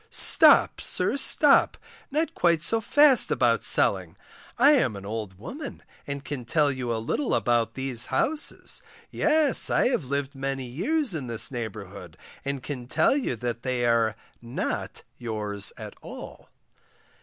[0.09, 0.81] Stop!
[0.81, 1.77] sir, stop,
[2.09, 4.15] not quite so fast about selling;
[4.57, 9.69] I am an old woman and can tell you a little about these houses, yes,
[9.69, 14.15] I have lived many years in this neighbourhood, and can tell you that they are
[14.41, 16.49] not yours at all.